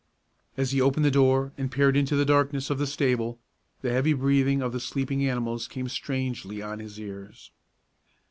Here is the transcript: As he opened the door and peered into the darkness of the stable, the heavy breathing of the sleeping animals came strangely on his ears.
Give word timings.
As 0.57 0.71
he 0.71 0.81
opened 0.81 1.05
the 1.05 1.11
door 1.11 1.53
and 1.59 1.71
peered 1.71 1.95
into 1.95 2.15
the 2.15 2.25
darkness 2.25 2.71
of 2.71 2.79
the 2.79 2.87
stable, 2.87 3.37
the 3.83 3.91
heavy 3.91 4.13
breathing 4.13 4.59
of 4.59 4.71
the 4.71 4.79
sleeping 4.79 5.23
animals 5.29 5.67
came 5.67 5.87
strangely 5.87 6.59
on 6.59 6.79
his 6.79 6.99
ears. 6.99 7.51